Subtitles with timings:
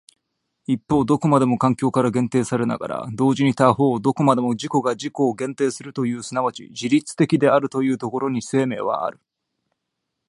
[0.65, 9.19] 一方どこまでも環境から限定されながら同時に他方どこまでも自己が自己を限定するという即ち自律的であるというところに生命はある。